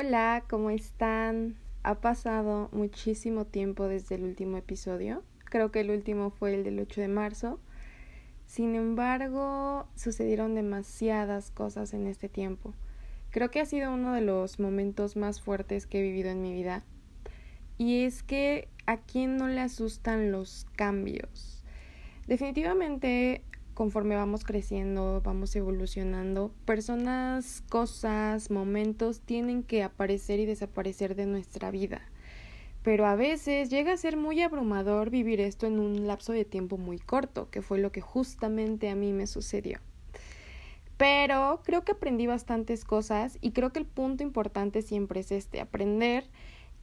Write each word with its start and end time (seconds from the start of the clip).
Hola, 0.00 0.44
¿cómo 0.48 0.70
están? 0.70 1.56
Ha 1.82 1.96
pasado 1.96 2.68
muchísimo 2.70 3.46
tiempo 3.46 3.88
desde 3.88 4.14
el 4.14 4.22
último 4.22 4.56
episodio. 4.56 5.24
Creo 5.46 5.72
que 5.72 5.80
el 5.80 5.90
último 5.90 6.30
fue 6.30 6.54
el 6.54 6.62
del 6.62 6.78
8 6.78 7.00
de 7.00 7.08
marzo. 7.08 7.58
Sin 8.46 8.76
embargo, 8.76 9.88
sucedieron 9.96 10.54
demasiadas 10.54 11.50
cosas 11.50 11.94
en 11.94 12.06
este 12.06 12.28
tiempo. 12.28 12.74
Creo 13.30 13.50
que 13.50 13.58
ha 13.58 13.66
sido 13.66 13.92
uno 13.92 14.12
de 14.12 14.20
los 14.20 14.60
momentos 14.60 15.16
más 15.16 15.40
fuertes 15.40 15.88
que 15.88 15.98
he 15.98 16.02
vivido 16.02 16.30
en 16.30 16.42
mi 16.42 16.52
vida. 16.52 16.84
Y 17.76 18.04
es 18.04 18.22
que 18.22 18.68
a 18.86 18.98
quién 18.98 19.36
no 19.36 19.48
le 19.48 19.62
asustan 19.62 20.30
los 20.30 20.64
cambios. 20.76 21.64
Definitivamente 22.28 23.42
conforme 23.78 24.16
vamos 24.16 24.42
creciendo, 24.42 25.22
vamos 25.22 25.54
evolucionando, 25.54 26.50
personas, 26.64 27.62
cosas, 27.68 28.50
momentos 28.50 29.20
tienen 29.20 29.62
que 29.62 29.84
aparecer 29.84 30.40
y 30.40 30.46
desaparecer 30.46 31.14
de 31.14 31.26
nuestra 31.26 31.70
vida. 31.70 32.02
Pero 32.82 33.06
a 33.06 33.14
veces 33.14 33.70
llega 33.70 33.92
a 33.92 33.96
ser 33.96 34.16
muy 34.16 34.42
abrumador 34.42 35.10
vivir 35.10 35.40
esto 35.40 35.68
en 35.68 35.78
un 35.78 36.08
lapso 36.08 36.32
de 36.32 36.44
tiempo 36.44 36.76
muy 36.76 36.98
corto, 36.98 37.50
que 37.50 37.62
fue 37.62 37.78
lo 37.78 37.92
que 37.92 38.00
justamente 38.00 38.90
a 38.90 38.96
mí 38.96 39.12
me 39.12 39.28
sucedió. 39.28 39.78
Pero 40.96 41.60
creo 41.64 41.84
que 41.84 41.92
aprendí 41.92 42.26
bastantes 42.26 42.84
cosas 42.84 43.38
y 43.40 43.52
creo 43.52 43.72
que 43.72 43.78
el 43.78 43.86
punto 43.86 44.24
importante 44.24 44.82
siempre 44.82 45.20
es 45.20 45.30
este, 45.30 45.60
aprender 45.60 46.24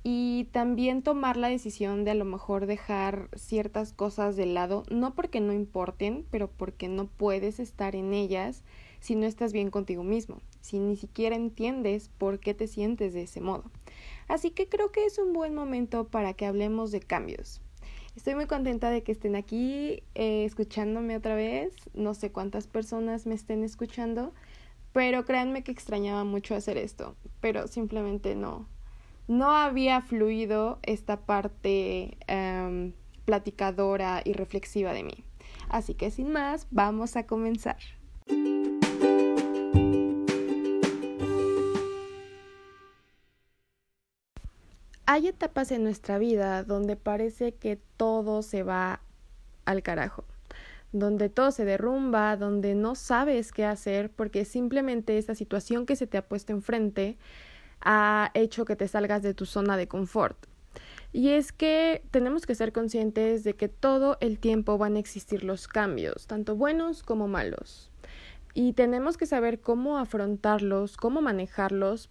y 0.08 0.44
también 0.52 1.02
tomar 1.02 1.36
la 1.36 1.50
decisión 1.50 2.04
de 2.04 2.12
a 2.12 2.14
lo 2.14 2.26
mejor 2.26 2.68
dejar 2.68 3.28
ciertas 3.36 3.92
cosas 3.92 4.36
de 4.36 4.46
lado, 4.46 4.84
no 4.92 5.16
porque 5.16 5.40
no 5.40 5.52
importen, 5.52 6.28
pero 6.30 6.48
porque 6.48 6.88
no 6.88 7.08
puedes 7.08 7.60
estar 7.60 7.96
en 7.96 8.14
ellas 8.14 8.64
si 9.00 9.16
no 9.16 9.26
estás 9.26 9.52
bien 9.52 9.72
contigo 9.72 10.04
mismo, 10.04 10.44
si 10.62 10.78
ni 10.78 10.96
siquiera 10.96 11.36
entiendes 11.36 12.12
por 12.20 12.40
qué 12.40 12.54
te 12.54 12.68
sientes 12.68 13.16
de 13.16 13.24
ese 13.24 13.42
modo. 13.42 13.64
Así 14.28 14.52
que 14.52 14.70
creo 14.70 14.92
que 14.92 15.06
es 15.06 15.18
un 15.18 15.34
buen 15.34 15.56
momento 15.56 16.08
para 16.08 16.34
que 16.34 16.46
hablemos 16.46 16.92
de 16.92 17.00
cambios. 17.00 17.64
Estoy 18.16 18.36
muy 18.36 18.46
contenta 18.46 18.92
de 18.92 19.02
que 19.02 19.12
estén 19.12 19.36
aquí 19.36 20.04
eh, 20.14 20.46
escuchándome 20.46 21.18
otra 21.18 21.34
vez. 21.34 21.74
No 21.96 22.14
sé 22.14 22.32
cuántas 22.32 22.68
personas 22.68 23.26
me 23.26 23.34
estén 23.34 23.64
escuchando, 23.64 24.36
pero 24.94 25.26
créanme 25.26 25.64
que 25.64 25.72
extrañaba 25.72 26.24
mucho 26.26 26.54
hacer 26.54 26.78
esto, 26.78 27.16
pero 27.42 27.68
simplemente 27.68 28.36
no, 28.36 28.68
no 29.28 29.52
había 29.56 30.02
fluido 30.02 30.80
esta 30.84 31.18
parte 31.26 32.18
em, 32.28 32.94
platicadora 33.26 34.22
y 34.24 34.34
reflexiva 34.34 34.94
de 34.94 35.04
mí. 35.04 35.24
Así 35.70 35.96
que 35.96 36.12
sin 36.12 36.32
más, 36.32 36.68
vamos 36.72 37.16
a 37.16 37.26
comenzar. 37.26 37.78
Hay 45.08 45.28
etapas 45.28 45.72
en 45.72 45.84
nuestra 45.84 46.18
vida 46.18 46.64
donde 46.64 46.96
parece 46.96 47.54
que 47.54 47.80
todo 47.96 48.42
se 48.42 48.64
va 48.64 49.02
al 49.66 49.84
carajo, 49.84 50.24
donde 50.92 51.30
todo 51.30 51.52
se 51.52 51.64
derrumba, 51.64 52.36
donde 52.38 52.74
no 52.74 52.96
sabes 52.96 53.52
qué 53.52 53.66
hacer 53.66 54.10
porque 54.10 54.46
simplemente 54.46 55.18
esa 55.18 55.36
situación 55.36 55.86
que 55.86 55.96
se 55.96 56.08
te 56.08 56.18
ha 56.18 56.28
puesto 56.28 56.54
enfrente 56.54 57.18
ha 57.82 58.32
hecho 58.34 58.66
que 58.66 58.76
te 58.76 58.88
salgas 58.88 59.22
de 59.22 59.34
tu 59.34 59.46
zona 59.46 59.78
de 59.78 59.88
confort. 59.88 60.38
Y 61.14 61.30
es 61.30 61.54
que 61.54 62.04
tenemos 62.12 62.46
que 62.46 62.56
ser 62.56 62.74
conscientes 62.74 63.44
de 63.46 63.56
que 63.56 63.70
todo 63.70 64.18
el 64.20 64.38
tiempo 64.38 64.78
van 64.78 64.98
a 64.98 65.00
existir 65.00 65.46
los 65.46 65.68
cambios, 65.68 66.28
tanto 66.28 66.58
buenos 66.58 67.04
como 67.04 67.30
malos. 67.30 67.90
Y 68.54 68.74
tenemos 68.74 69.16
que 69.18 69.26
saber 69.26 69.62
cómo 69.62 69.98
afrontarlos, 69.98 70.98
cómo 70.98 71.22
manejarlos, 71.22 72.10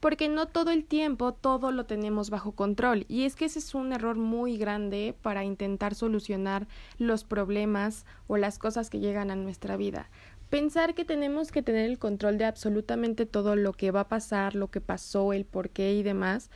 porque 0.00 0.28
no 0.28 0.46
todo 0.46 0.70
el 0.70 0.84
tiempo 0.84 1.32
todo 1.32 1.72
lo 1.72 1.84
tenemos 1.84 2.30
bajo 2.30 2.52
control. 2.52 3.04
Y 3.08 3.24
es 3.24 3.36
que 3.36 3.44
ese 3.44 3.58
es 3.58 3.74
un 3.74 3.92
error 3.92 4.16
muy 4.16 4.56
grande 4.56 5.14
para 5.22 5.44
intentar 5.44 5.94
solucionar 5.94 6.66
los 6.98 7.24
problemas 7.24 8.06
o 8.26 8.36
las 8.36 8.58
cosas 8.58 8.90
que 8.90 8.98
llegan 8.98 9.30
a 9.30 9.36
nuestra 9.36 9.76
vida 9.76 10.10
pensar 10.50 10.94
que 10.94 11.04
tenemos 11.04 11.52
que 11.52 11.62
tener 11.62 11.88
el 11.88 11.98
control 11.98 12.36
de 12.36 12.44
absolutamente 12.44 13.24
todo 13.24 13.56
lo 13.56 13.72
que 13.72 13.92
va 13.92 14.00
a 14.00 14.08
pasar, 14.08 14.56
lo 14.56 14.68
que 14.70 14.80
pasó, 14.80 15.32
el 15.32 15.44
por 15.44 15.70
qué 15.70 15.94
y 15.94 16.02
demás. 16.02 16.50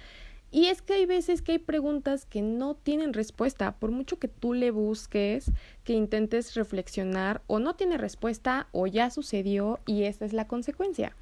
Y 0.50 0.66
es 0.66 0.82
que 0.82 0.94
hay 0.94 1.06
veces 1.06 1.43
que 1.43 1.53
hay 1.53 1.59
preguntas 1.59 2.27
que 2.27 2.43
no 2.43 2.75
tienen 2.75 3.12
respuesta, 3.12 3.77
por 3.77 3.91
mucho 3.91 4.19
que 4.19 4.28
tú 4.28 4.53
le 4.53 4.71
busques, 4.71 5.50
que 5.82 5.94
intentes 5.94 6.55
reflexionar, 6.55 7.43
o 7.49 7.59
no 7.59 7.75
tiene 7.75 7.99
respuesta, 7.99 8.69
o 8.71 8.87
ya 8.87 9.10
sucedió 9.10 9.81
y 9.84 10.05
esa 10.05 10.25
es 10.25 10.32
la 10.32 10.47
consecuencia. 10.47 11.16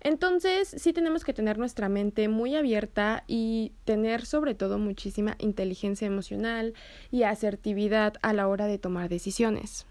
Entonces, 0.00 0.68
sí 0.68 0.92
tenemos 0.92 1.24
que 1.24 1.32
tener 1.32 1.58
nuestra 1.58 1.88
mente 1.88 2.28
muy 2.28 2.54
abierta 2.54 3.24
y 3.26 3.72
tener 3.84 4.26
sobre 4.26 4.54
todo 4.54 4.78
muchísima 4.78 5.36
inteligencia 5.38 6.06
emocional 6.06 6.74
y 7.10 7.22
asertividad 7.22 8.14
a 8.20 8.34
la 8.34 8.46
hora 8.46 8.66
de 8.66 8.76
tomar 8.78 9.08
decisiones. 9.08 9.86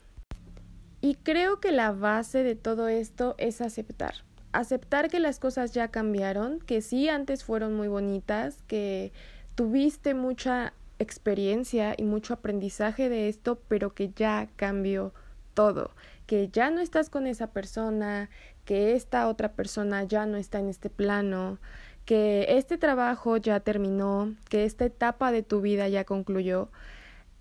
Y 1.02 1.16
creo 1.16 1.60
que 1.60 1.72
la 1.72 1.92
base 1.92 2.44
de 2.44 2.56
todo 2.56 2.88
esto 2.88 3.36
es 3.38 3.62
aceptar. 3.62 4.16
Aceptar 4.52 5.10
que 5.10 5.20
las 5.20 5.40
cosas 5.40 5.74
ya 5.74 5.90
cambiaron, 5.90 6.60
que 6.60 6.82
sí 6.82 7.10
antes 7.10 7.44
fueron 7.44 7.76
muy 7.76 7.88
bonitas, 7.88 8.62
que 8.68 9.12
tuviste 9.56 10.14
mucha 10.14 10.74
experiencia 11.00 11.94
y 11.98 12.04
mucho 12.04 12.34
aprendizaje 12.34 13.10
de 13.10 13.28
esto, 13.28 13.60
pero 13.68 13.94
que 13.94 14.12
ya 14.16 14.48
cambió 14.56 15.14
todo, 15.54 15.92
que 16.26 16.50
ya 16.50 16.70
no 16.70 16.82
estás 16.82 17.10
con 17.10 17.28
esa 17.28 17.48
persona, 17.48 18.30
que 18.66 18.94
esta 18.94 19.28
otra 19.28 19.54
persona 19.54 20.04
ya 20.04 20.26
no 20.26 20.38
está 20.38 20.60
en 20.60 20.70
este 20.70 20.90
plano, 20.90 21.60
que 22.06 22.46
este 22.50 22.78
trabajo 22.78 23.38
ya 23.38 23.60
terminó, 23.60 24.34
que 24.50 24.66
esta 24.66 24.86
etapa 24.86 25.32
de 25.32 25.44
tu 25.44 25.62
vida 25.62 25.88
ya 25.88 26.04
concluyó 26.06 26.70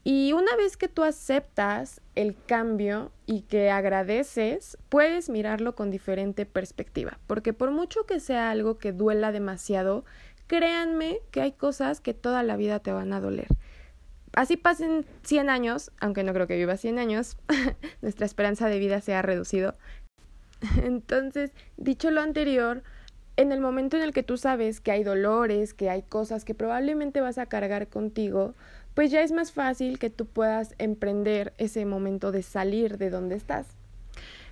y 0.04 0.34
una 0.34 0.54
vez 0.54 0.76
que 0.76 0.88
tú 0.88 1.02
aceptas 1.02 2.02
el 2.14 2.36
cambio 2.46 3.10
y 3.24 3.40
que 3.40 3.70
agradeces, 3.70 4.76
puedes 4.90 5.30
mirarlo 5.30 5.74
con 5.74 5.90
diferente 5.90 6.44
perspectiva, 6.44 7.18
porque 7.26 7.54
por 7.54 7.70
mucho 7.70 8.04
que 8.04 8.20
sea 8.20 8.50
algo 8.50 8.76
que 8.76 8.92
duela 8.92 9.32
demasiado, 9.32 10.04
créanme 10.46 11.20
que 11.30 11.40
hay 11.40 11.52
cosas 11.52 12.02
que 12.02 12.12
toda 12.12 12.42
la 12.42 12.58
vida 12.58 12.80
te 12.80 12.92
van 12.92 13.14
a 13.14 13.20
doler. 13.20 13.48
Así 14.34 14.58
pasen 14.58 15.06
100 15.22 15.48
años, 15.48 15.90
aunque 16.00 16.22
no 16.22 16.34
creo 16.34 16.46
que 16.46 16.56
viva 16.56 16.76
100 16.76 16.98
años, 16.98 17.38
nuestra 18.02 18.26
esperanza 18.26 18.68
de 18.68 18.78
vida 18.78 19.00
se 19.00 19.14
ha 19.14 19.22
reducido. 19.22 19.74
Entonces, 20.82 21.52
dicho 21.78 22.10
lo 22.10 22.20
anterior, 22.20 22.82
en 23.36 23.52
el 23.52 23.60
momento 23.60 23.96
en 23.96 24.02
el 24.02 24.12
que 24.12 24.22
tú 24.22 24.36
sabes 24.36 24.80
que 24.80 24.92
hay 24.92 25.02
dolores, 25.02 25.72
que 25.72 25.88
hay 25.88 26.02
cosas 26.02 26.44
que 26.44 26.54
probablemente 26.54 27.20
vas 27.20 27.38
a 27.38 27.46
cargar 27.46 27.88
contigo, 27.88 28.54
pues 28.94 29.10
ya 29.10 29.22
es 29.22 29.32
más 29.32 29.52
fácil 29.52 29.98
que 29.98 30.10
tú 30.10 30.26
puedas 30.26 30.74
emprender 30.78 31.52
ese 31.58 31.84
momento 31.84 32.32
de 32.32 32.42
salir 32.42 32.98
de 32.98 33.10
donde 33.10 33.36
estás. 33.36 33.66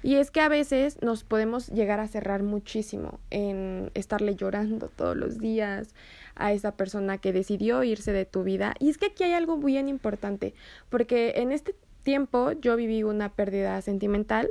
Y 0.03 0.17
es 0.17 0.33
que 0.33 0.41
a 0.41 0.49
veces 0.49 1.01
nos 1.01 1.23
podemos 1.23 1.69
llegar 1.69 2.01
a 2.01 2.09
cerrar 2.09 2.43
muchísimo 2.43 3.21
en 3.31 3.93
estarle 3.95 4.35
llorando 4.35 4.89
todos 4.89 5.17
los 5.17 5.39
días 5.39 5.95
a 6.35 6.53
esa 6.53 6.77
persona 6.77 7.19
que 7.19 7.33
decidió 7.33 7.85
irse 7.85 8.13
de 8.13 8.25
tu 8.25 8.43
vida. 8.43 8.75
Y 8.81 8.91
es 8.91 8.99
que 8.99 9.07
aquí 9.07 9.23
hay 9.23 9.33
algo 9.33 9.59
bien 9.59 9.89
importante, 9.89 10.55
porque 10.89 11.35
en 11.37 11.53
este 11.53 11.77
tiempo 12.03 12.51
yo 12.53 12.75
viví 12.75 13.05
una 13.05 13.33
pérdida 13.33 13.81
sentimental 13.81 14.51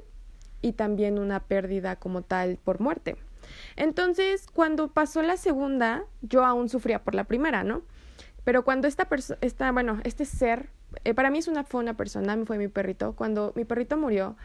y 0.61 0.73
también 0.73 1.19
una 1.19 1.41
pérdida 1.41 1.97
como 1.97 2.21
tal 2.21 2.57
por 2.63 2.79
muerte. 2.79 3.17
Entonces, 3.75 4.45
cuando 4.53 4.89
pasó 4.89 5.21
la 5.21 5.35
segunda, 5.35 6.05
yo 6.21 6.45
aún 6.45 6.69
sufría 6.69 7.03
por 7.03 7.13
la 7.15 7.25
primera, 7.25 7.65
¿no? 7.65 7.81
Pero 8.43 8.63
cuando 8.63 8.87
esta 8.87 9.05
persona, 9.05 9.71
bueno, 9.71 9.99
este 10.03 10.25
ser, 10.25 10.69
eh, 11.03 11.13
para 11.13 11.29
mí 11.29 11.39
es 11.39 11.47
una, 11.47 11.63
fue 11.63 11.81
una 11.81 11.95
persona, 11.95 12.37
fue 12.45 12.57
mi 12.57 12.67
perrito, 12.67 13.13
cuando 13.13 13.53
mi 13.55 13.65
perrito 13.65 13.97
murió, 13.97 14.35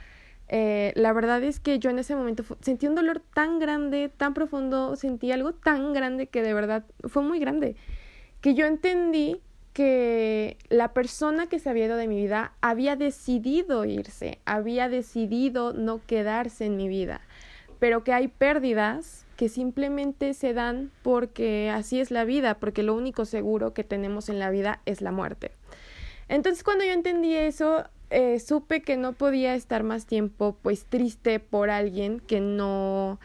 eh, 0.49 0.93
la 0.95 1.13
verdad 1.13 1.43
es 1.43 1.59
que 1.59 1.79
yo 1.79 1.91
en 1.91 1.99
ese 1.99 2.15
momento 2.15 2.45
sentí 2.61 2.87
un 2.87 2.95
dolor 2.95 3.21
tan 3.35 3.59
grande, 3.59 4.11
tan 4.15 4.35
profundo, 4.35 4.95
sentí 4.97 5.33
algo 5.33 5.53
tan 5.53 5.93
grande 5.93 6.29
que 6.29 6.43
de 6.43 6.55
verdad 6.55 6.85
fue 7.05 7.23
muy 7.23 7.41
grande, 7.41 7.75
que 8.41 8.55
yo 8.55 8.67
entendí 8.67 9.41
que 9.73 10.57
la 10.69 10.95
persona 10.95 11.49
que 11.49 11.59
se 11.59 11.69
había 11.69 11.87
ido 11.87 11.97
de 11.97 12.07
mi 12.07 12.17
vida 12.17 12.53
había 12.61 12.97
decidido 12.97 13.85
irse, 13.85 14.39
había 14.47 14.89
decidido 14.89 15.73
no 15.73 16.01
quedarse 16.07 16.65
en 16.65 16.77
mi 16.77 16.89
vida, 16.89 17.21
pero 17.79 18.05
que 18.05 18.13
hay 18.13 18.29
pérdidas 18.29 19.27
que 19.37 19.49
simplemente 19.49 20.35
se 20.35 20.55
dan 20.55 20.91
porque 21.03 21.71
así 21.71 22.01
es 22.01 22.11
la 22.11 22.25
vida, 22.25 22.59
porque 22.59 22.83
lo 22.83 22.95
único 22.95 23.25
seguro 23.25 23.75
que 23.75 23.85
tenemos 23.85 24.29
en 24.29 24.39
la 24.39 24.51
vida 24.51 24.81
es 24.87 25.01
la 25.03 25.13
muerte. 25.13 25.53
Entonces 26.29 26.65
cuando 26.65 26.85
yo 26.85 26.93
entendí 26.93 27.37
eso, 27.37 27.85
eh, 28.11 28.39
supe 28.41 28.83
que 28.83 28.97
no 28.97 29.13
podía 29.13 29.55
estar 29.55 29.83
más 29.83 30.07
tiempo 30.07 30.57
pues 30.63 30.85
triste 30.87 31.41
por 31.41 31.71
alguien 31.71 32.21
que 32.21 32.41
no 32.41 33.19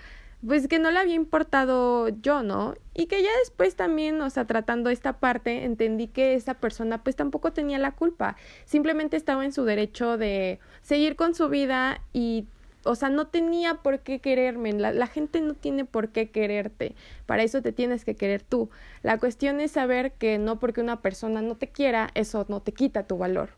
pues 0.45 0.68
que 0.68 0.80
no 0.80 0.89
le 0.89 1.00
había 1.00 1.13
importado 1.13 2.09
yo, 2.09 2.42
¿no? 2.42 2.74
Y 2.95 3.06
que 3.06 3.21
ya 3.21 3.30
después 3.39 3.75
también, 3.75 4.19
o 4.21 4.30
sea, 4.31 4.45
tratando 4.45 4.89
esta 4.89 5.19
parte, 5.19 5.65
entendí 5.65 6.07
que 6.07 6.33
esa 6.33 6.56
persona 6.56 7.03
pues 7.03 7.15
tampoco 7.15 7.53
tenía 7.53 7.77
la 7.77 7.92
culpa, 7.92 8.36
simplemente 8.65 9.18
estaba 9.18 9.45
en 9.45 9.53
su 9.53 9.65
derecho 9.65 10.18
de 10.18 10.59
seguir 10.81 11.15
con 11.15 11.36
su 11.36 11.48
vida 11.48 12.01
y 12.12 12.48
o 12.83 12.95
sea, 12.95 13.10
no 13.10 13.28
tenía 13.28 13.75
por 13.75 14.00
qué 14.00 14.19
quererme, 14.19 14.74
la, 14.74 14.92
la, 14.92 15.07
gente 15.07 15.42
no 15.42 15.54
tiene 15.54 15.86
por 15.86 16.10
qué 16.10 16.30
quererte, 16.30 16.95
para 17.25 17.44
eso 17.44 17.62
te 17.62 17.72
tienes 17.72 18.06
que 18.06 18.16
querer 18.16 18.42
tú. 18.42 18.69
La 19.04 19.18
cuestión 19.18 19.60
es 19.60 19.72
saber 19.72 20.13
que 20.13 20.38
no 20.38 20.60
porque 20.60 20.81
una 20.81 21.01
persona 21.01 21.42
no 21.42 21.56
te 21.56 21.68
quiera, 21.68 22.10
eso 22.16 22.45
no 22.50 22.62
te 22.62 22.72
quita 22.72 23.04
tu 23.04 23.18
valor. 23.18 23.50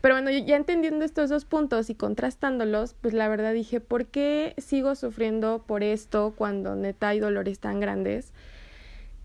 Pero 0.00 0.14
bueno, 0.14 0.30
ya 0.30 0.56
entendiendo 0.56 1.04
estos 1.04 1.28
dos 1.28 1.44
puntos 1.44 1.90
y 1.90 1.94
contrastándolos, 1.94 2.94
pues 3.00 3.14
la 3.14 3.28
verdad 3.28 3.52
dije, 3.52 3.80
¿por 3.80 4.06
qué 4.06 4.54
sigo 4.56 4.94
sufriendo 4.94 5.64
por 5.66 5.82
esto 5.82 6.34
cuando 6.36 6.76
neta 6.76 7.08
hay 7.08 7.18
dolores 7.18 7.58
tan 7.58 7.80
grandes? 7.80 8.32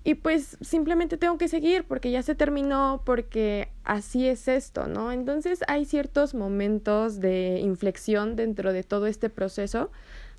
Y 0.06 0.16
pues 0.16 0.58
simplemente 0.60 1.16
tengo 1.18 1.38
que 1.38 1.48
seguir 1.48 1.86
porque 1.86 2.12
ya 2.12 2.22
se 2.24 2.36
terminó, 2.36 3.02
porque 3.06 3.70
así 3.86 4.28
es 4.28 4.50
esto, 4.50 4.88
¿no? 4.88 5.14
Entonces 5.14 5.62
hay 5.68 5.86
ciertos 5.86 6.34
momentos 6.36 7.22
de 7.22 7.60
inflexión 7.62 8.36
dentro 8.36 8.74
de 8.74 8.84
todo 8.84 9.08
este 9.08 9.30
proceso 9.30 9.92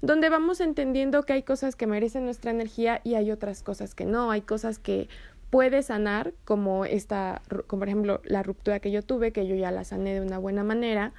donde 0.02 0.28
vamos 0.28 0.60
entendiendo 0.60 1.22
que 1.22 1.32
hay 1.32 1.42
cosas 1.42 1.76
que 1.76 1.86
merecen 1.86 2.26
nuestra 2.26 2.50
energía 2.50 3.00
y 3.04 3.14
hay 3.14 3.30
otras 3.30 3.62
cosas 3.62 3.94
que 3.94 4.04
no, 4.04 4.30
hay 4.30 4.42
cosas 4.42 4.78
que 4.78 5.08
puede 5.48 5.82
sanar, 5.82 6.34
como 6.44 6.84
esta, 6.84 7.40
como 7.66 7.80
por 7.80 7.88
ejemplo 7.88 8.20
la 8.24 8.42
ruptura 8.42 8.80
que 8.80 8.90
yo 8.90 9.00
tuve, 9.00 9.32
que 9.32 9.46
yo 9.46 9.54
ya 9.54 9.70
la 9.70 9.84
sané 9.84 10.12
de 10.12 10.20
una 10.20 10.36
buena 10.36 10.62
manera. 10.62 11.14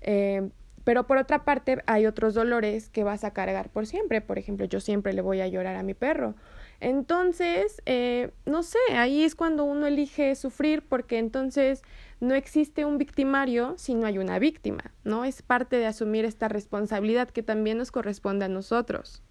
Eh, 0.00 0.48
pero 0.82 1.06
por 1.06 1.18
otra 1.18 1.44
parte 1.44 1.82
hay 1.86 2.06
otros 2.06 2.34
dolores 2.34 2.88
que 2.88 3.04
vas 3.04 3.22
a 3.22 3.32
cargar 3.32 3.68
por 3.68 3.86
siempre. 3.86 4.20
Por 4.20 4.38
ejemplo, 4.38 4.66
yo 4.66 4.80
siempre 4.80 5.12
le 5.12 5.20
voy 5.20 5.40
a 5.40 5.48
llorar 5.48 5.76
a 5.76 5.82
mi 5.82 5.94
perro 5.94 6.34
entonces, 6.80 7.82
eh, 7.86 8.30
no 8.44 8.62
sé, 8.62 8.78
ahí 8.92 9.24
es 9.24 9.34
cuando 9.34 9.64
uno 9.64 9.86
elige 9.86 10.34
sufrir 10.34 10.82
porque 10.82 11.18
entonces 11.18 11.82
no 12.20 12.34
existe 12.34 12.84
un 12.84 12.98
victimario 12.98 13.74
si 13.76 13.94
no 13.94 14.06
hay 14.06 14.18
una 14.18 14.38
víctima, 14.38 14.92
¿no? 15.04 15.24
Es 15.24 15.42
parte 15.42 15.76
de 15.76 15.86
asumir 15.86 16.24
esta 16.24 16.48
responsabilidad 16.48 17.30
que 17.30 17.42
también 17.42 17.78
nos 17.78 17.90
corresponde 17.90 18.44
a 18.44 18.48
nosotros. 18.48 19.22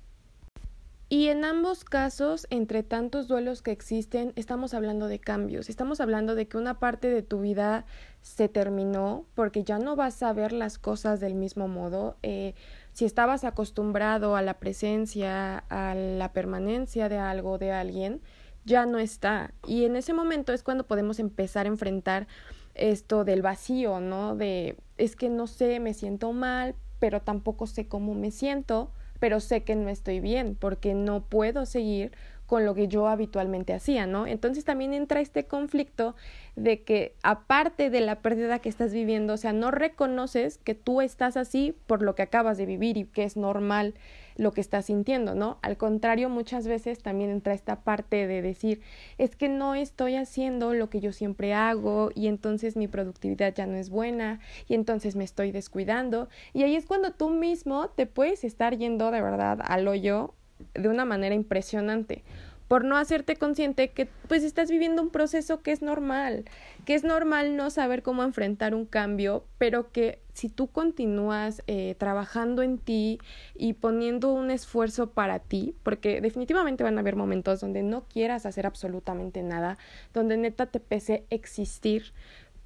Y 1.08 1.28
en 1.28 1.46
ambos 1.46 1.84
casos, 1.84 2.48
entre 2.50 2.82
tantos 2.82 3.28
duelos 3.28 3.62
que 3.62 3.72
existen, 3.72 4.34
estamos 4.36 4.74
hablando 4.74 5.08
de 5.08 5.20
cambios, 5.20 5.70
estamos 5.70 6.02
hablando 6.02 6.34
de 6.34 6.48
que 6.48 6.58
una 6.58 6.80
parte 6.80 7.10
de 7.10 7.22
tu 7.22 7.42
vida 7.42 7.86
se 8.22 8.50
terminó 8.50 9.26
porque 9.36 9.64
ya 9.64 9.78
no 9.78 9.96
vas 9.96 10.24
a 10.24 10.34
ver 10.34 10.52
las 10.52 10.80
cosas 10.80 11.20
del 11.20 11.36
mismo 11.36 11.68
modo. 11.68 12.18
Eh, 12.24 12.56
si 12.96 13.04
estabas 13.04 13.44
acostumbrado 13.44 14.38
a 14.38 14.42
la 14.42 14.54
presencia, 14.54 15.66
a 15.70 15.94
la 15.96 16.32
permanencia 16.32 17.10
de 17.10 17.18
algo, 17.18 17.58
de 17.58 17.74
alguien, 17.74 18.22
ya 18.64 18.86
no 18.86 19.00
está. 19.00 19.54
Y 19.68 19.84
en 19.84 19.98
ese 19.98 20.14
momento 20.14 20.54
es 20.54 20.64
cuando 20.64 20.88
podemos 20.88 21.20
empezar 21.20 21.66
a 21.66 21.70
enfrentar 21.70 22.26
esto 22.74 23.26
del 23.26 23.42
vacío, 23.42 24.00
¿no? 24.00 24.38
De 24.38 24.78
es 24.98 25.18
que 25.18 25.30
no 25.30 25.46
sé, 25.46 25.82
me 25.82 25.94
siento 25.94 26.32
mal, 26.32 26.74
pero 27.00 27.22
tampoco 27.22 27.68
sé 27.68 27.86
cómo 27.90 28.14
me 28.14 28.32
siento, 28.32 28.94
pero 29.20 29.42
sé 29.42 29.66
que 29.66 29.76
no 29.76 29.90
estoy 29.90 30.22
bien 30.22 30.56
porque 30.56 30.94
no 30.94 31.26
puedo 31.26 31.66
seguir 31.66 32.14
con 32.46 32.66
lo 32.66 32.76
que 32.76 32.88
yo 32.88 33.08
habitualmente 33.08 33.74
hacía, 33.74 34.06
¿no? 34.06 34.28
Entonces 34.28 34.66
también 34.66 34.94
entra 34.94 35.20
este 35.20 35.46
conflicto 35.46 36.16
de 36.56 36.84
que 36.84 37.16
aparte 37.24 37.90
de 37.90 38.02
la 38.02 38.22
pérdida 38.22 38.60
que 38.60 38.70
estás 38.70 38.94
viviendo, 38.94 39.34
o 39.34 39.38
sea, 39.38 39.54
no 39.54 39.72
reconoces 39.72 40.58
que 40.60 40.76
tú 40.76 41.02
estás 41.02 41.38
así 41.38 41.76
por 41.88 42.02
lo 42.02 42.16
que 42.16 42.22
acabas 42.22 42.58
de 42.58 42.66
vivir 42.66 42.98
y 42.98 43.06
que 43.06 43.24
es 43.24 43.36
normal 43.36 43.96
lo 44.38 44.52
que 44.52 44.62
estás 44.62 44.86
sintiendo, 44.86 45.34
¿no? 45.34 45.60
Al 45.62 45.78
contrario, 45.78 46.30
muchas 46.30 46.68
veces 46.68 47.02
también 47.02 47.30
entra 47.30 47.54
esta 47.54 47.82
parte 47.82 48.28
de 48.28 48.42
decir, 48.42 48.82
es 49.18 49.36
que 49.36 49.50
no 49.50 49.76
estoy 49.76 50.16
haciendo 50.16 50.74
lo 50.74 50.90
que 50.90 51.00
yo 51.00 51.14
siempre 51.14 51.54
hago 51.54 52.12
y 52.14 52.28
entonces 52.28 52.76
mi 52.76 52.88
productividad 52.88 53.54
ya 53.54 53.66
no 53.66 53.78
es 53.78 53.90
buena 53.90 54.40
y 54.68 54.76
entonces 54.76 55.16
me 55.16 55.24
estoy 55.24 55.52
descuidando 55.52 56.28
y 56.54 56.64
ahí 56.64 56.76
es 56.76 56.86
cuando 56.86 57.12
tú 57.12 57.30
mismo 57.30 57.90
te 57.90 58.06
puedes 58.06 58.44
estar 58.44 58.78
yendo 58.78 59.10
de 59.12 59.22
verdad 59.22 59.60
al 59.64 59.88
hoyo 59.88 60.34
de 60.74 60.90
una 60.90 61.06
manera 61.06 61.36
impresionante. 61.36 62.24
Por 62.68 62.84
no 62.84 62.98
hacerte 62.98 63.36
consciente 63.36 63.92
que 63.92 64.08
pues 64.28 64.44
estás 64.44 64.72
viviendo 64.72 65.04
un 65.04 65.12
proceso 65.12 65.62
que 65.62 65.72
es 65.72 65.84
normal, 65.84 66.46
que 66.84 66.96
es 66.96 67.04
normal 67.04 67.56
no 67.56 67.70
saber 67.70 68.02
cómo 68.02 68.24
enfrentar 68.24 68.74
un 68.74 68.86
cambio, 68.86 69.46
pero 69.60 69.92
que 69.92 70.20
si 70.34 70.50
tú 70.50 70.68
continúas 70.68 71.62
eh, 71.68 71.96
trabajando 72.00 72.64
en 72.64 72.80
ti 72.80 73.20
y 73.54 73.74
poniendo 73.74 74.34
un 74.34 74.50
esfuerzo 74.50 75.12
para 75.12 75.38
ti, 75.38 75.76
porque 75.84 76.22
definitivamente 76.22 76.84
van 76.84 76.98
a 76.98 77.02
haber 77.02 77.16
momentos 77.16 77.62
donde 77.62 77.84
no 77.84 78.06
quieras 78.06 78.48
hacer 78.48 78.66
absolutamente 78.66 79.44
nada, 79.44 79.78
donde 80.12 80.36
neta 80.36 80.66
te 80.66 80.80
pese 80.80 81.24
existir, 81.30 82.14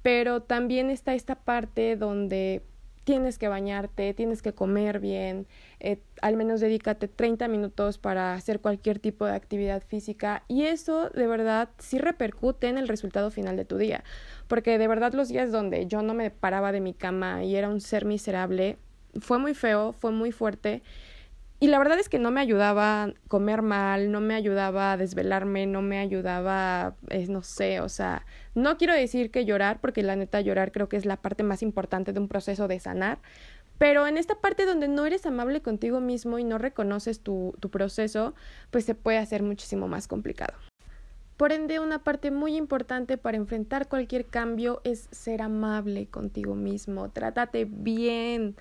pero 0.02 0.40
también 0.40 0.88
está 0.88 1.14
esta 1.14 1.34
parte 1.34 1.96
donde 1.96 2.62
tienes 3.10 3.38
que 3.38 3.48
bañarte, 3.48 4.14
tienes 4.14 4.40
que 4.40 4.52
comer 4.52 5.00
bien, 5.00 5.48
eh, 5.80 5.98
al 6.22 6.36
menos 6.36 6.60
dedícate 6.60 7.08
30 7.08 7.48
minutos 7.48 7.98
para 7.98 8.34
hacer 8.34 8.60
cualquier 8.60 9.00
tipo 9.00 9.26
de 9.26 9.32
actividad 9.32 9.82
física 9.82 10.44
y 10.46 10.66
eso 10.66 11.10
de 11.10 11.26
verdad 11.26 11.70
sí 11.78 11.98
repercute 11.98 12.68
en 12.68 12.78
el 12.78 12.86
resultado 12.86 13.32
final 13.32 13.56
de 13.56 13.64
tu 13.64 13.78
día, 13.78 14.04
porque 14.46 14.78
de 14.78 14.86
verdad 14.86 15.12
los 15.12 15.28
días 15.28 15.50
donde 15.50 15.88
yo 15.88 16.02
no 16.02 16.14
me 16.14 16.30
paraba 16.30 16.70
de 16.70 16.80
mi 16.80 16.94
cama 16.94 17.42
y 17.42 17.56
era 17.56 17.68
un 17.68 17.80
ser 17.80 18.04
miserable, 18.04 18.76
fue 19.18 19.38
muy 19.40 19.54
feo, 19.54 19.92
fue 19.92 20.12
muy 20.12 20.30
fuerte 20.30 20.80
y 21.62 21.66
la 21.66 21.78
verdad 21.78 21.98
es 21.98 22.08
que 22.08 22.18
no 22.18 22.30
me 22.30 22.40
ayudaba 22.40 23.12
comer 23.28 23.60
mal, 23.60 24.10
no 24.10 24.22
me 24.22 24.34
ayudaba 24.34 24.92
a 24.92 24.96
desvelarme, 24.96 25.66
no 25.66 25.82
me 25.82 25.98
ayudaba, 25.98 26.96
eh, 27.10 27.26
no 27.28 27.42
sé, 27.42 27.80
o 27.80 27.90
sea, 27.90 28.24
no 28.54 28.78
quiero 28.78 28.94
decir 28.94 29.30
que 29.30 29.44
llorar, 29.44 29.78
porque 29.78 30.02
la 30.02 30.16
neta 30.16 30.40
llorar 30.40 30.72
creo 30.72 30.88
que 30.88 30.96
es 30.96 31.04
la 31.04 31.18
parte 31.18 31.42
más 31.42 31.62
importante 31.62 32.14
de 32.14 32.20
un 32.20 32.28
proceso 32.28 32.66
de 32.66 32.80
sanar, 32.80 33.18
pero 33.76 34.06
en 34.06 34.16
esta 34.16 34.36
parte 34.36 34.64
donde 34.64 34.88
no 34.88 35.04
eres 35.04 35.26
amable 35.26 35.60
contigo 35.60 36.00
mismo 36.00 36.38
y 36.38 36.44
no 36.44 36.56
reconoces 36.56 37.20
tu, 37.20 37.54
tu 37.60 37.70
proceso, 37.70 38.34
pues 38.70 38.86
se 38.86 38.94
puede 38.94 39.18
hacer 39.18 39.42
muchísimo 39.42 39.86
más 39.86 40.08
complicado. 40.08 40.54
Por 41.36 41.52
ende, 41.52 41.78
una 41.78 42.04
parte 42.04 42.30
muy 42.30 42.56
importante 42.56 43.18
para 43.18 43.36
enfrentar 43.36 43.88
cualquier 43.88 44.26
cambio 44.26 44.80
es 44.84 45.08
ser 45.10 45.40
amable 45.40 46.06
contigo 46.06 46.54
mismo. 46.54 47.10
Trátate 47.10 47.64
bien. 47.66 48.56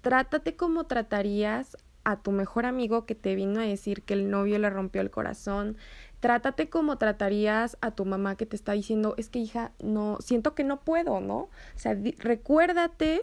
Trátate 0.00 0.56
como 0.56 0.84
tratarías 0.84 1.76
a 2.04 2.16
tu 2.16 2.32
mejor 2.32 2.66
amigo 2.66 3.06
que 3.06 3.14
te 3.14 3.34
vino 3.34 3.60
a 3.60 3.64
decir 3.64 4.02
que 4.02 4.14
el 4.14 4.30
novio 4.30 4.58
le 4.58 4.70
rompió 4.70 5.00
el 5.00 5.10
corazón. 5.10 5.76
Trátate 6.20 6.68
como 6.68 6.96
tratarías 6.96 7.76
a 7.80 7.90
tu 7.90 8.04
mamá 8.04 8.36
que 8.36 8.46
te 8.46 8.56
está 8.56 8.72
diciendo, 8.72 9.14
es 9.18 9.28
que 9.28 9.40
hija, 9.40 9.72
no, 9.82 10.18
siento 10.20 10.54
que 10.54 10.64
no 10.64 10.80
puedo, 10.80 11.20
¿no? 11.20 11.36
O 11.36 11.50
sea, 11.76 11.96
recuérdate 12.18 13.22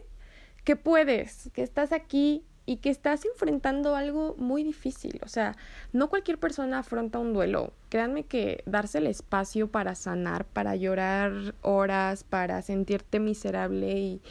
que 0.63 0.75
puedes, 0.75 1.49
que 1.53 1.63
estás 1.63 1.91
aquí 1.91 2.43
y 2.65 2.77
que 2.77 2.89
estás 2.89 3.25
enfrentando 3.25 3.95
algo 3.95 4.35
muy 4.37 4.63
difícil. 4.63 5.19
O 5.23 5.27
sea, 5.27 5.55
no 5.93 6.09
cualquier 6.09 6.37
persona 6.37 6.79
afronta 6.79 7.19
un 7.19 7.33
duelo. 7.33 7.73
Créanme 7.89 8.23
que 8.23 8.63
darse 8.65 8.99
el 8.99 9.07
espacio 9.07 9.69
para 9.69 9.95
sanar, 9.95 10.45
para 10.45 10.75
llorar 10.75 11.55
horas, 11.61 12.23
para 12.23 12.61
sentirte 12.61 13.19
miserable 13.19 13.99
y 13.99 14.21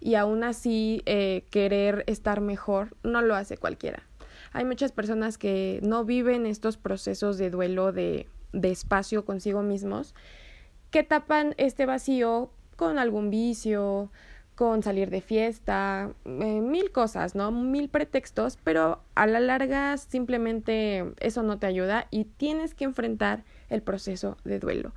y 0.00 0.14
aún 0.14 0.44
así 0.44 1.02
eh, 1.06 1.44
querer 1.50 2.04
estar 2.06 2.40
mejor 2.40 2.96
no 3.02 3.22
lo 3.22 3.34
hace 3.34 3.56
cualquiera. 3.56 4.02
Hay 4.52 4.64
muchas 4.64 4.92
personas 4.92 5.38
que 5.38 5.80
no 5.82 6.04
viven 6.04 6.46
estos 6.46 6.76
procesos 6.76 7.38
de 7.38 7.50
duelo 7.50 7.92
de, 7.92 8.26
de 8.52 8.70
espacio 8.70 9.24
consigo 9.24 9.62
mismos 9.62 10.14
que 10.90 11.02
tapan 11.02 11.54
este 11.58 11.86
vacío 11.86 12.50
con 12.76 12.98
algún 12.98 13.30
vicio, 13.30 14.10
con 14.54 14.82
salir 14.82 15.10
de 15.10 15.20
fiesta, 15.20 16.10
eh, 16.24 16.60
mil 16.60 16.90
cosas, 16.90 17.34
¿no? 17.34 17.52
Mil 17.52 17.88
pretextos, 17.88 18.58
pero 18.64 19.00
a 19.14 19.26
la 19.26 19.38
larga 19.38 19.96
simplemente 19.98 21.12
eso 21.20 21.42
no 21.42 21.58
te 21.58 21.66
ayuda 21.66 22.08
y 22.10 22.24
tienes 22.24 22.74
que 22.74 22.84
enfrentar 22.84 23.44
el 23.68 23.82
proceso 23.82 24.36
de 24.44 24.58
duelo 24.58 24.92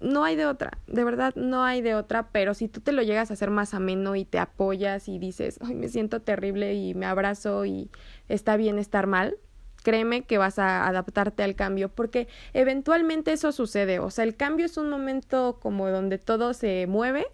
no 0.00 0.24
hay 0.24 0.36
de 0.36 0.46
otra, 0.46 0.78
de 0.86 1.04
verdad 1.04 1.34
no 1.34 1.64
hay 1.64 1.82
de 1.82 1.94
otra, 1.94 2.28
pero 2.30 2.54
si 2.54 2.68
tú 2.68 2.80
te 2.80 2.92
lo 2.92 3.02
llegas 3.02 3.30
a 3.30 3.34
hacer 3.34 3.50
más 3.50 3.74
ameno 3.74 4.14
y 4.14 4.24
te 4.24 4.38
apoyas 4.38 5.08
y 5.08 5.18
dices, 5.18 5.58
ay, 5.62 5.74
me 5.74 5.88
siento 5.88 6.20
terrible 6.22 6.74
y 6.74 6.94
me 6.94 7.06
abrazo 7.06 7.64
y 7.64 7.90
está 8.28 8.56
bien 8.56 8.78
estar 8.78 9.06
mal, 9.06 9.36
créeme 9.82 10.22
que 10.22 10.38
vas 10.38 10.58
a 10.58 10.86
adaptarte 10.86 11.42
al 11.42 11.56
cambio, 11.56 11.88
porque 11.88 12.28
eventualmente 12.52 13.32
eso 13.32 13.50
sucede, 13.50 13.98
o 13.98 14.10
sea, 14.10 14.24
el 14.24 14.36
cambio 14.36 14.66
es 14.66 14.76
un 14.76 14.88
momento 14.88 15.58
como 15.60 15.88
donde 15.88 16.18
todo 16.18 16.54
se 16.54 16.86
mueve, 16.86 17.26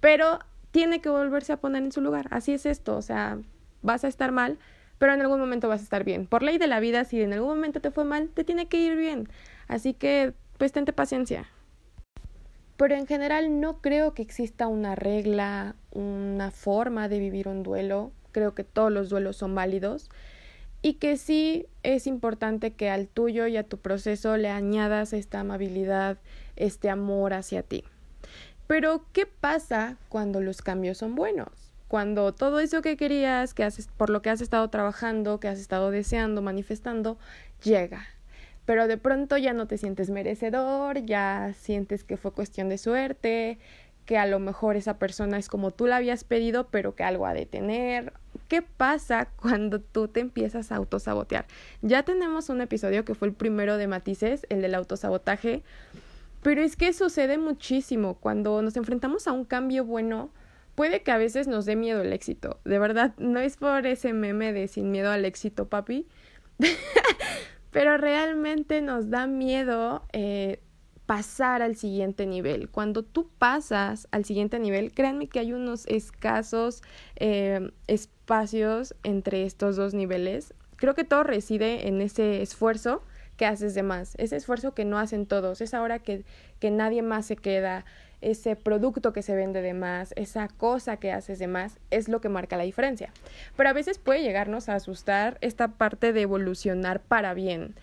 pero 0.00 0.38
tiene 0.70 1.00
que 1.00 1.08
volverse 1.08 1.52
a 1.52 1.58
poner 1.58 1.82
en 1.82 1.92
su 1.92 2.02
lugar, 2.02 2.26
así 2.30 2.52
es 2.52 2.66
esto, 2.66 2.96
o 2.96 3.02
sea, 3.02 3.38
vas 3.80 4.04
a 4.04 4.08
estar 4.08 4.32
mal, 4.32 4.58
pero 4.98 5.14
en 5.14 5.20
algún 5.20 5.40
momento 5.40 5.68
vas 5.68 5.80
a 5.80 5.84
estar 5.84 6.04
bien. 6.04 6.26
Por 6.26 6.42
ley 6.42 6.58
de 6.58 6.68
la 6.68 6.78
vida, 6.78 7.04
si 7.04 7.22
en 7.22 7.32
algún 7.32 7.48
momento 7.48 7.80
te 7.80 7.90
fue 7.90 8.04
mal, 8.04 8.28
te 8.28 8.44
tiene 8.44 8.68
que 8.68 8.76
ir 8.76 8.96
bien, 8.96 9.28
así 9.66 9.94
que 9.94 10.34
pues 10.58 10.72
tente 10.72 10.92
paciencia 10.92 11.48
pero 12.82 12.96
en 12.96 13.06
general 13.06 13.60
no 13.60 13.80
creo 13.80 14.12
que 14.12 14.22
exista 14.22 14.66
una 14.66 14.96
regla, 14.96 15.76
una 15.92 16.50
forma 16.50 17.08
de 17.08 17.20
vivir 17.20 17.46
un 17.46 17.62
duelo. 17.62 18.10
Creo 18.32 18.56
que 18.56 18.64
todos 18.64 18.90
los 18.90 19.08
duelos 19.08 19.36
son 19.36 19.54
válidos 19.54 20.10
y 20.82 20.94
que 20.94 21.16
sí 21.16 21.66
es 21.84 22.08
importante 22.08 22.72
que 22.72 22.90
al 22.90 23.06
tuyo 23.06 23.46
y 23.46 23.56
a 23.56 23.62
tu 23.62 23.78
proceso 23.78 24.36
le 24.36 24.48
añadas 24.48 25.12
esta 25.12 25.38
amabilidad, 25.38 26.18
este 26.56 26.90
amor 26.90 27.34
hacia 27.34 27.62
ti. 27.62 27.84
Pero, 28.66 29.04
¿qué 29.12 29.26
pasa 29.26 29.96
cuando 30.08 30.40
los 30.40 30.60
cambios 30.60 30.98
son 30.98 31.14
buenos? 31.14 31.50
cuando 31.86 32.32
todo 32.32 32.58
eso 32.58 32.80
que 32.80 32.96
querías, 32.96 33.52
que 33.52 33.64
haces, 33.64 33.86
por 33.98 34.08
lo 34.08 34.22
que 34.22 34.30
has 34.30 34.40
estado 34.40 34.66
trabajando, 34.70 35.38
que 35.38 35.46
has 35.46 35.58
estado 35.58 35.90
deseando, 35.90 36.40
manifestando, 36.40 37.18
llega. 37.62 38.06
Pero 38.64 38.86
de 38.86 38.96
pronto 38.96 39.36
ya 39.36 39.52
no 39.52 39.66
te 39.66 39.78
sientes 39.78 40.10
merecedor, 40.10 41.04
ya 41.04 41.52
sientes 41.58 42.04
que 42.04 42.16
fue 42.16 42.32
cuestión 42.32 42.68
de 42.68 42.78
suerte, 42.78 43.58
que 44.06 44.18
a 44.18 44.26
lo 44.26 44.38
mejor 44.38 44.76
esa 44.76 44.98
persona 44.98 45.38
es 45.38 45.48
como 45.48 45.70
tú 45.70 45.86
la 45.86 45.96
habías 45.96 46.24
pedido, 46.24 46.68
pero 46.70 46.94
que 46.94 47.04
algo 47.04 47.26
ha 47.26 47.34
de 47.34 47.46
tener. 47.46 48.12
¿Qué 48.48 48.62
pasa 48.62 49.28
cuando 49.40 49.80
tú 49.80 50.08
te 50.08 50.20
empiezas 50.20 50.72
a 50.72 50.76
autosabotear? 50.76 51.46
Ya 51.82 52.02
tenemos 52.02 52.48
un 52.48 52.60
episodio 52.60 53.04
que 53.04 53.14
fue 53.14 53.28
el 53.28 53.34
primero 53.34 53.76
de 53.76 53.86
matices, 53.86 54.46
el 54.48 54.62
del 54.62 54.74
autosabotaje, 54.74 55.62
pero 56.42 56.62
es 56.62 56.76
que 56.76 56.92
sucede 56.92 57.38
muchísimo 57.38 58.14
cuando 58.14 58.62
nos 58.62 58.76
enfrentamos 58.76 59.26
a 59.28 59.32
un 59.32 59.44
cambio 59.44 59.84
bueno. 59.84 60.30
Puede 60.74 61.02
que 61.02 61.12
a 61.12 61.18
veces 61.18 61.48
nos 61.48 61.66
dé 61.66 61.76
miedo 61.76 62.00
el 62.00 62.12
éxito. 62.12 62.58
De 62.64 62.78
verdad, 62.78 63.12
no 63.18 63.40
es 63.40 63.58
por 63.58 63.86
ese 63.86 64.12
meme 64.12 64.52
de 64.52 64.68
sin 64.68 64.90
miedo 64.90 65.10
al 65.10 65.24
éxito, 65.24 65.68
papi. 65.68 66.08
pero 67.72 67.96
realmente 67.96 68.80
nos 68.82 69.10
da 69.10 69.26
miedo 69.26 70.04
eh, 70.12 70.60
pasar 71.06 71.62
al 71.62 71.74
siguiente 71.74 72.26
nivel. 72.26 72.68
Cuando 72.68 73.02
tú 73.02 73.28
pasas 73.38 74.06
al 74.12 74.24
siguiente 74.24 74.58
nivel, 74.60 74.92
créanme 74.92 75.26
que 75.26 75.40
hay 75.40 75.52
unos 75.52 75.86
escasos 75.86 76.82
eh, 77.16 77.72
espacios 77.88 78.94
entre 79.02 79.44
estos 79.44 79.76
dos 79.76 79.94
niveles. 79.94 80.54
Creo 80.76 80.94
que 80.94 81.04
todo 81.04 81.24
reside 81.24 81.88
en 81.88 82.00
ese 82.00 82.42
esfuerzo 82.42 83.02
que 83.36 83.46
haces 83.46 83.74
de 83.74 83.82
más, 83.82 84.14
ese 84.18 84.36
esfuerzo 84.36 84.74
que 84.74 84.84
no 84.84 84.98
hacen 84.98 85.26
todos, 85.26 85.60
esa 85.60 85.80
hora 85.82 85.98
que, 85.98 86.24
que 86.60 86.70
nadie 86.70 87.02
más 87.02 87.26
se 87.26 87.36
queda, 87.36 87.84
ese 88.22 88.56
producto 88.56 89.12
que 89.12 89.22
se 89.22 89.36
vende 89.36 89.60
de 89.60 89.74
más, 89.74 90.12
esa 90.16 90.48
cosa 90.48 90.96
que 90.96 91.12
haces 91.12 91.38
de 91.38 91.48
más, 91.48 91.78
es 91.90 92.08
lo 92.08 92.20
que 92.20 92.28
marca 92.28 92.56
la 92.56 92.64
diferencia. 92.64 93.12
Pero 93.56 93.68
a 93.68 93.74
veces 93.74 93.98
puede 93.98 94.22
llegarnos 94.22 94.68
a 94.68 94.76
asustar 94.76 95.38
esta 95.40 95.68
parte 95.68 96.12
de 96.12 96.22
evolucionar 96.22 97.00
para 97.00 97.34
bien. 97.34 97.74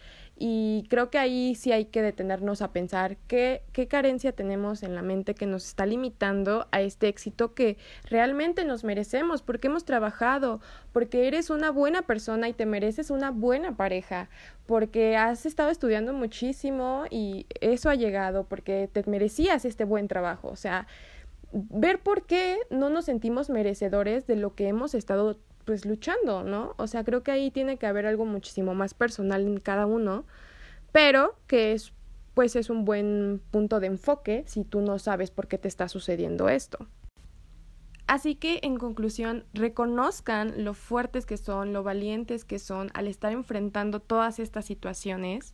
Y 0.41 0.85
creo 0.89 1.09
que 1.09 1.17
ahí 1.17 1.53
sí 1.53 1.73
hay 1.73 1.85
que 1.85 2.01
detenernos 2.01 2.61
a 2.61 2.71
pensar 2.71 3.17
qué, 3.27 3.61
qué 3.73 3.89
carencia 3.89 4.31
tenemos 4.31 4.83
en 4.83 4.95
la 4.95 5.01
mente 5.01 5.35
que 5.35 5.45
nos 5.45 5.67
está 5.67 5.85
limitando 5.85 6.69
a 6.71 6.79
este 6.79 7.09
éxito 7.09 7.53
que 7.53 7.77
realmente 8.05 8.63
nos 8.63 8.85
merecemos, 8.85 9.41
porque 9.41 9.67
hemos 9.67 9.83
trabajado, 9.83 10.61
porque 10.93 11.27
eres 11.27 11.49
una 11.49 11.71
buena 11.71 12.03
persona 12.03 12.47
y 12.47 12.53
te 12.53 12.65
mereces 12.65 13.11
una 13.11 13.31
buena 13.31 13.75
pareja, 13.75 14.29
porque 14.65 15.17
has 15.17 15.45
estado 15.45 15.71
estudiando 15.71 16.13
muchísimo 16.13 17.03
y 17.09 17.45
eso 17.59 17.89
ha 17.89 17.95
llegado, 17.95 18.45
porque 18.45 18.89
te 18.89 19.03
merecías 19.09 19.65
este 19.65 19.83
buen 19.83 20.07
trabajo. 20.07 20.47
O 20.47 20.55
sea, 20.55 20.87
ver 21.51 21.99
por 21.99 22.25
qué 22.25 22.59
no 22.69 22.89
nos 22.89 23.03
sentimos 23.03 23.49
merecedores 23.49 24.25
de 24.25 24.37
lo 24.37 24.55
que 24.55 24.69
hemos 24.69 24.95
estado 24.95 25.37
pues 25.69 25.85
luchando, 25.85 26.41
¿no? 26.41 26.73
O 26.77 26.87
sea, 26.87 27.03
creo 27.03 27.21
que 27.21 27.29
ahí 27.29 27.51
tiene 27.51 27.77
que 27.77 27.85
haber 27.85 28.07
algo 28.07 28.25
muchísimo 28.25 28.73
más 28.73 28.95
personal 28.95 29.43
en 29.43 29.59
cada 29.59 29.85
uno, 29.85 30.25
pero 30.91 31.35
que 31.45 31.73
es 31.73 31.93
pues 32.33 32.55
es 32.55 32.71
un 32.71 32.85
buen 32.85 33.39
punto 33.51 33.79
de 33.79 33.85
enfoque 33.85 34.43
si 34.47 34.63
tú 34.63 34.81
no 34.81 34.97
sabes 34.97 35.29
por 35.29 35.47
qué 35.47 35.59
te 35.59 35.67
está 35.67 35.87
sucediendo 35.87 36.49
esto. 36.49 36.87
Así 38.07 38.33
que 38.33 38.61
en 38.63 38.77
conclusión, 38.77 39.45
reconozcan 39.53 40.63
lo 40.63 40.73
fuertes 40.73 41.27
que 41.27 41.37
son, 41.37 41.71
lo 41.71 41.83
valientes 41.83 42.45
que 42.45 42.57
son 42.57 42.89
al 42.95 43.05
estar 43.05 43.31
enfrentando 43.31 43.99
todas 43.99 44.39
estas 44.39 44.65
situaciones 44.65 45.53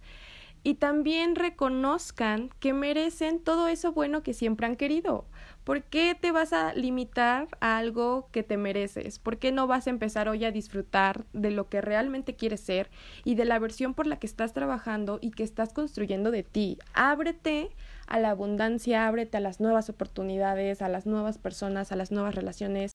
y 0.66 0.74
también 0.74 1.36
reconozcan 1.36 2.50
que 2.60 2.74
merecen 2.74 3.40
todo 3.40 3.68
eso 3.68 3.92
bueno 3.92 4.24
que 4.24 4.34
siempre 4.34 4.66
han 4.66 4.76
querido. 4.76 5.26
¿Por 5.64 5.84
qué 5.84 6.18
te 6.20 6.32
vas 6.32 6.54
a 6.54 6.74
limitar 6.74 7.48
a 7.60 7.78
algo 7.78 8.30
que 8.32 8.42
te 8.42 8.58
mereces? 8.58 9.20
¿Por 9.20 9.38
qué 9.38 9.52
no 9.52 9.68
vas 9.68 9.86
a 9.86 9.92
empezar 9.92 10.28
hoy 10.28 10.44
a 10.44 10.50
disfrutar 10.50 11.26
de 11.34 11.52
lo 11.52 11.70
que 11.70 11.82
realmente 11.82 12.36
quieres 12.36 12.62
ser 12.62 12.90
y 13.24 13.36
de 13.36 13.46
la 13.46 13.60
versión 13.60 13.94
por 13.94 14.08
la 14.08 14.18
que 14.18 14.26
estás 14.26 14.54
trabajando 14.54 15.20
y 15.22 15.30
que 15.30 15.44
estás 15.44 15.72
construyendo 15.72 16.32
de 16.32 16.42
ti? 16.42 16.80
Ábrete 16.96 17.70
a 18.08 18.20
la 18.20 18.32
abundancia, 18.32 19.08
ábrete 19.08 19.38
a 19.38 19.42
las 19.42 19.60
nuevas 19.60 19.92
oportunidades, 19.92 20.82
a 20.82 20.90
las 20.90 21.06
nuevas 21.06 21.38
personas, 21.38 21.92
a 21.92 21.96
las 21.96 22.12
nuevas 22.12 22.34
relaciones 22.34 22.94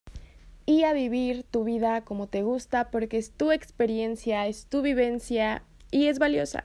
y 0.67 0.83
a 0.83 0.93
vivir 0.93 1.45
tu 1.45 1.63
vida 1.63 2.01
como 2.01 2.27
te 2.27 2.43
gusta 2.43 2.91
porque 2.91 3.19
es 3.19 3.31
tu 3.31 3.53
experiencia, 3.53 4.49
es 4.49 4.67
tu 4.67 4.83
vivencia 4.83 5.63
y 5.91 6.07
es 6.07 6.19
valiosa. 6.19 6.65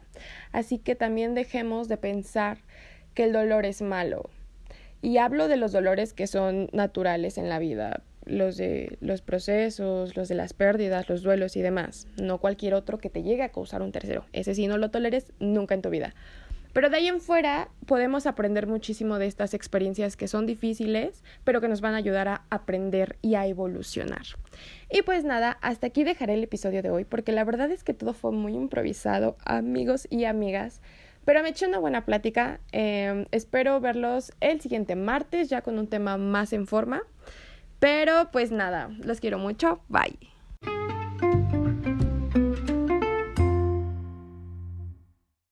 Así 0.51 0.77
que 0.77 0.95
también 0.95 1.35
dejemos 1.35 1.87
de 1.87 1.97
pensar 1.97 2.59
que 3.13 3.23
el 3.23 3.33
dolor 3.33 3.65
es 3.65 3.81
malo. 3.81 4.29
Y 5.01 5.17
hablo 5.17 5.47
de 5.47 5.57
los 5.57 5.71
dolores 5.71 6.13
que 6.13 6.27
son 6.27 6.69
naturales 6.73 7.37
en 7.37 7.49
la 7.49 7.59
vida, 7.59 8.01
los 8.25 8.57
de 8.57 8.97
los 9.01 9.21
procesos, 9.21 10.15
los 10.15 10.27
de 10.27 10.35
las 10.35 10.53
pérdidas, 10.53 11.09
los 11.09 11.21
duelos 11.21 11.55
y 11.55 11.61
demás, 11.61 12.07
no 12.17 12.39
cualquier 12.39 12.73
otro 12.73 12.97
que 12.97 13.09
te 13.09 13.23
llegue 13.23 13.43
a 13.43 13.49
causar 13.49 13.81
un 13.81 13.91
tercero. 13.91 14.25
Ese 14.33 14.55
sí 14.55 14.67
no 14.67 14.77
lo 14.77 14.89
toleres 14.89 15.31
nunca 15.39 15.75
en 15.75 15.81
tu 15.81 15.89
vida. 15.89 16.15
Pero 16.75 16.89
de 16.89 16.97
ahí 16.97 17.07
en 17.07 17.21
fuera 17.21 17.69
podemos 17.85 18.27
aprender 18.27 18.67
muchísimo 18.67 19.17
de 19.17 19.27
estas 19.27 19.53
experiencias 19.53 20.17
que 20.17 20.27
son 20.27 20.45
difíciles, 20.45 21.23
pero 21.45 21.61
que 21.61 21.69
nos 21.69 21.79
van 21.79 21.93
a 21.93 21.97
ayudar 21.99 22.27
a 22.27 22.43
aprender 22.49 23.17
y 23.21 23.35
a 23.35 23.47
evolucionar. 23.47 24.23
Y 24.91 25.01
pues 25.03 25.23
nada, 25.23 25.57
hasta 25.61 25.87
aquí 25.87 26.03
dejaré 26.03 26.33
el 26.33 26.43
episodio 26.43 26.83
de 26.83 26.89
hoy, 26.89 27.05
porque 27.05 27.31
la 27.31 27.45
verdad 27.45 27.71
es 27.71 27.85
que 27.85 27.93
todo 27.93 28.11
fue 28.11 28.33
muy 28.33 28.55
improvisado, 28.55 29.37
amigos 29.45 30.05
y 30.09 30.25
amigas. 30.25 30.81
Pero 31.23 31.41
me 31.43 31.49
eché 31.49 31.65
una 31.65 31.79
buena 31.79 32.03
plática. 32.03 32.59
Em, 32.73 33.25
espero 33.31 33.79
verlos 33.79 34.33
el 34.41 34.59
siguiente 34.59 34.97
martes, 34.97 35.47
ya 35.47 35.61
con 35.61 35.79
un 35.79 35.87
tema 35.87 36.17
más 36.17 36.51
en 36.51 36.67
forma. 36.67 37.03
Pero 37.79 38.31
pues 38.33 38.51
nada, 38.51 38.89
los 38.99 39.21
quiero 39.21 39.39
mucho. 39.39 39.79
Bye. 39.87 40.34